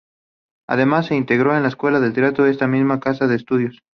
[0.67, 3.83] Además, se integró a la escuela de teatro de esta misma casa de estudios.